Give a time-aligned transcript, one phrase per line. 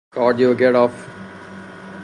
[0.09, 0.91] کاردیوگراف